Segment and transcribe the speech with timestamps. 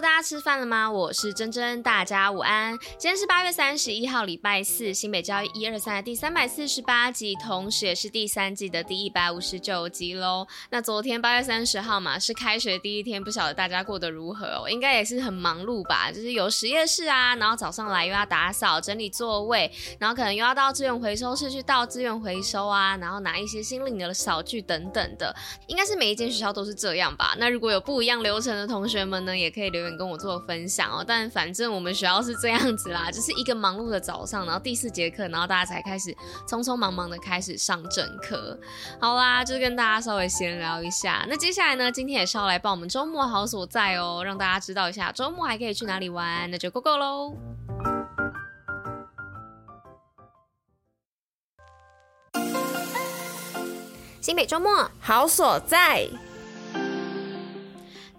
[0.00, 0.88] 大家吃饭了吗？
[0.88, 2.78] 我是珍珍，大家午安。
[2.98, 10.46] 今天是八月三十一号，礼拜四，新北教育一二三的第三百四十八集，同时也是第三季的第一百五十九集喽。
[10.70, 14.68] 那昨天八月三十号嘛，是开学第一天，不晓得大家过得如何哦？
[14.70, 16.12] 应该也是很忙碌吧？
[16.12, 25.34] 就是有实验室啊，然后早上来又要打扫、整理座位，然后可能又要到资源回收室去倒资源回收啊，然后拿一些新领的扫具等等的。
[25.66, 27.34] 应该是每一间学校都是这样吧？
[27.38, 29.68] 那如果有不一样流程的同学们呢，也可以。
[29.68, 36.14] 留跟我做分享哦，但反正我们学校是这样子啦，就是一个忙碌的早上，然后第四节课，然后大家才开始
[36.46, 38.58] 匆匆忙忙的开始上正课。
[39.00, 41.24] 好啦，就跟大家稍微闲聊一下。
[41.28, 47.36] 那接下来呢，今天也是要来报我们周末好所在哦，让大家知道一下周末还可以去哪里玩，那就 Go Go 喽！
[54.20, 56.06] 新北周末好所在。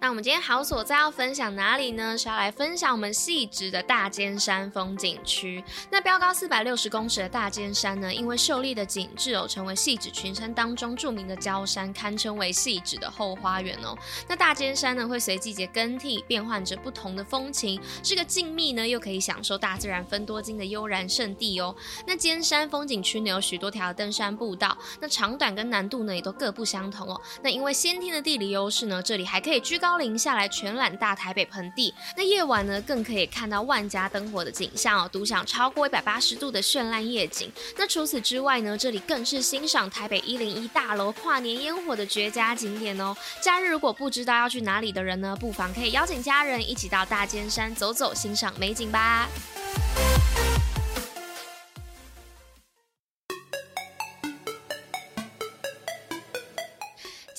[0.02, 2.16] 那我们今天好所在要分享哪里呢？
[2.16, 5.62] 是要来分享我们细致的大尖山风景区。
[5.90, 13.94] 那标高四百六十公尺的大尖山呢，因为秀丽的景致哦，成为细致群山当中著名的郊山，堪称为细致的后花园哦。
[14.26, 21.76] 那大尖山呢，会随季节更替，变换着不同的风情，是个静谧呢，又可以享受大自然芬多精的悠然胜地哦。
[22.06, 27.20] 那尖山风景区呢，有许多条登山步道，那长短跟难度呢，也都各不相同哦。
[27.42, 29.89] 那因为先天的地理优势呢，这里还可以居高。
[29.90, 37.50] 高临下来全览大台北盆地，那夜晚呢，更可以看到万家灯火的景象哦，独享超过一百八十度的绚烂夜景。
[37.76, 43.16] 那除此之外呢，这里更是欣赏台北一零一大楼跨年烟火的绝佳景点哦。
[43.42, 49.28] 假日如果不知道要去哪里的人呢，不妨可以邀请家人一起到大尖山走走，欣赏美景吧。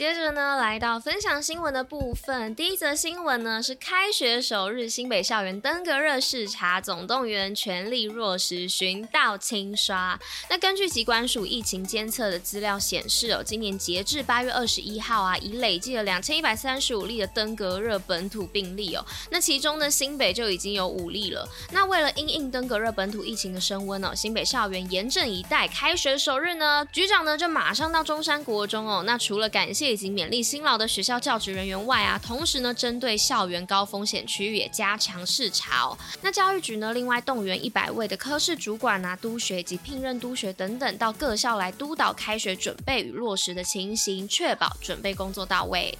[0.01, 2.55] 接着呢，来到分享新闻的部分。
[2.55, 10.19] 第一则新闻呢是开学首日，新北校园登革热视察总动员，全力落实巡倒清刷。
[10.49, 19.05] 那根据疾管署疫情监测的资料显示哦，今年截至八月二十一号啊，已累计了两千一百三十五例的登革热本土病例哦。
[19.29, 21.47] 那其中呢，新北就已经有五例了。
[21.71, 29.03] 那为了因应登革热本土疫情的升温哦，新北校园严阵以待，开学首日呢，局长呢就马上到中山国中哦。
[29.05, 29.90] 那除了感谢。
[29.91, 35.97] 以及勉励辛劳的学校教职人员外啊，同时呢，针对校园高风险区域也加强视察哦。
[36.21, 45.97] 那教育局呢，另外动员一百位的科室主管啊、督学以及聘任督学等等，到各校来督导开学准备与落实的情形，确保准备工作到位。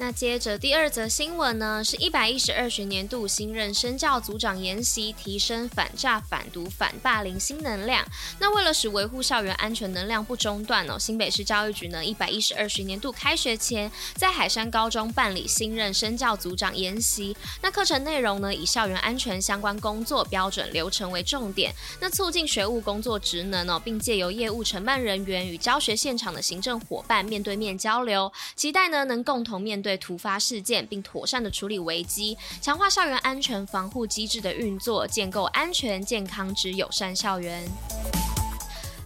[0.00, 8.02] 那接着第二则新闻呢，是一百一十二学年度新任生教组长研习，提升反诈、反毒、反霸凌新能量。
[8.38, 17.36] 那为了使维护校园安全能量不中断哦，新北市教育局呢，一百一十二学年度开学前，在海山高中办理新任生教组长研习。
[17.60, 29.60] 那课程内容呢，以校园安全相关工作标准流程为重点，那促进学务工作职能哦，并借由业务承办人员与教学现场的行政伙伴面对面交流，期待呢能共同。
[29.60, 37.68] 面对对突发事件，并妥善的处理危机，强化校园安全防护机制的运作，建构安全、健康之友善校园。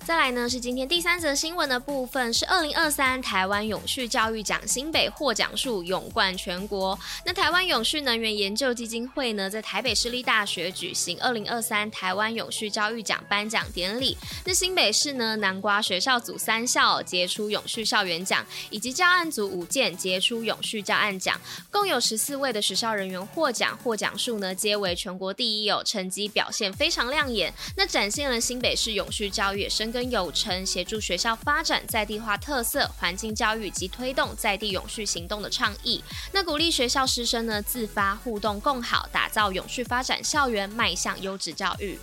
[0.06, 6.98] 再来呢，是今天第三则新闻的部分，是二零二三台湾永续教育奖新北获奖数勇冠全国。
[7.24, 14.14] 那台湾永续能源研究基金会呢，在台北市立大学举行二零二三台湾永续教育奖颁奖典礼。
[14.44, 21.40] 那新北市呢，南瓜学校组三校杰出永续校园奖，以及教案组五件杰出永续教案奖，
[21.70, 27.50] 共有十四位的学校人员获奖，获奖数呢皆为全国第一哦，成绩表现非常亮眼。
[27.74, 36.02] 那展现了新北市永续教育也深跟有成，协助学校发展在地化特色环境教育及推动在地永续行动的倡议。
[36.32, 41.96] 那鼓励学校师生呢自发互动共好，打造永续发展校园，迈向优质教育。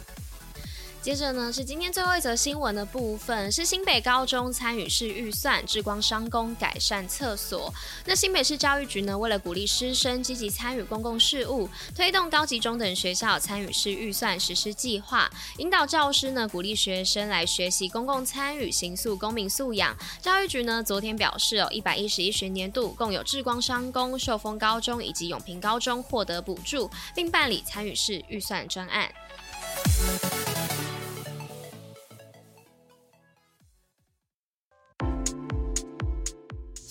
[1.02, 7.74] 接着呢，是今天最后一则新闻的部分，是新北高中参与式预算志光商工改善厕所。
[8.06, 15.28] 那新北市教育局呢，为了鼓励师生积极参与公共事务，推动高级中等学校参与式预算实施计划，
[15.58, 19.98] 引导教师呢，鼓励学生来学习公共参与，行塑公民素养。
[20.22, 29.12] 教育局呢，昨天表示哦，一百一十一学年度共有志光商工、寿丰高中以及永平高中获得补助，并办理参与式预算专案。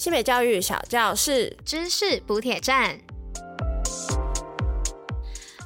[0.00, 2.99] 新北教育小教室知识补铁站。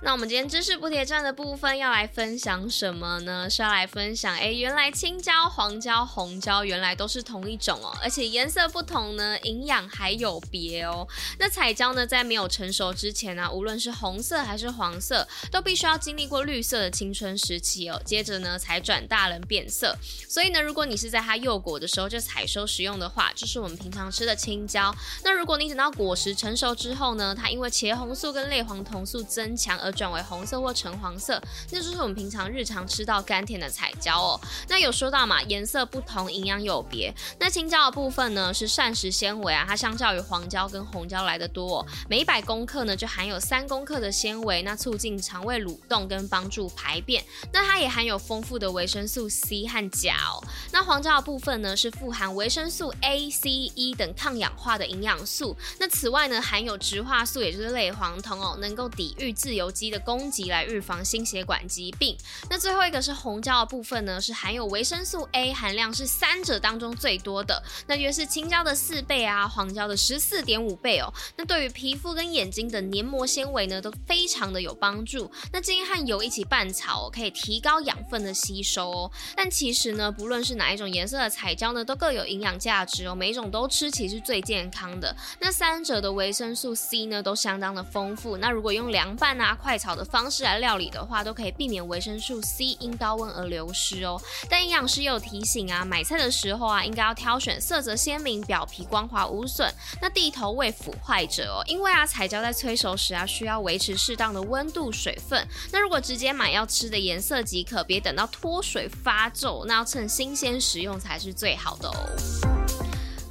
[0.05, 3.49] 那我们今天知识补铁站的部分要来分享什么呢？
[3.49, 11.09] 是要来分享，哎，原来青椒、黄椒、红椒原来都是同一种哦，而且颜色不同呢，营养还有别哦。
[11.39, 19.97] 那彩椒呢，在没有成熟之前呢、无论是红色还是黄色，都必须要经历过绿色的青春时期哦，接着呢才转大人变色。
[20.29, 24.95] 所以呢，如果你是在它幼果的时候就采收食用的话，就是我们平常吃的青椒。
[25.23, 34.41] 那如果你等到果实成熟之后呢，它因为茄红素跟类黄酮素增强而转为红色或橙黄色，那就是我们平常日常吃到甘甜的彩椒哦。
[34.69, 37.15] 那有说到嘛，颜色不同，营养有别。
[37.39, 47.25] 那青椒的部分呢，是膳食纤维啊，它相较于黄椒跟红椒来得多哦，每一百公克呢就含有三公克的纤维，那促进肠胃蠕动跟帮助排便。
[47.53, 50.43] 那它也含有丰富的维生素 C 和钾哦。
[50.73, 55.57] 那黄椒的部分呢，是富含维生素 A、C、E 等抗氧化的营养素。
[55.79, 62.17] 那此外呢，含有植化素，也就是类黄酮哦，能够抵御自由基的攻击，来预防心血管疾病。
[62.51, 71.13] 那最后一个是红椒的部分呢，是含有维生素 A 含量是三者当中最多的，那约是青椒的四倍啊，黄椒的十四点五倍哦。
[71.37, 75.31] 那对于皮肤跟眼睛的黏膜纤维呢，都非常的有帮助。
[75.53, 79.11] 那建议和油一起拌炒，可以提高养分的吸收哦。
[79.37, 85.15] 但其实呢，不论是哪一种颜色的彩椒呢，都各有营养价值哦，每一种都吃其实最健康的。
[85.41, 88.37] 那三者的维生素 C 呢，都相当的丰富。
[88.37, 94.21] 那如果用凉拌啊、快炒的方式来料理的话，都可以避免维生素 C 因高温而流失哦。
[94.49, 101.63] 但营养师又有提醒啊，买菜的时候啊，应该要挑选色泽鲜明、表皮光滑无损、那地头未腐坏者哦。
[101.67, 105.47] 因为啊，彩椒在催熟时啊，需要维持适当的温度、水分。
[105.73, 112.54] 那如果直接买要吃的颜色即可，别等到脱水发皱，那要趁新鲜食用才是最好的哦。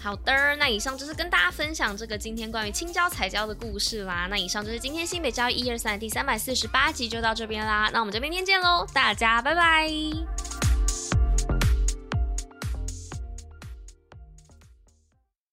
[0.04, 4.28] 好的，那以上就是跟大家分享这个今天关于青椒彩椒的故事啦。
[4.30, 7.90] 那以上就是今天新北教育一二三第三百四十八集，就到这边啦。
[7.94, 9.90] 那我们就明天见喽，大家拜拜。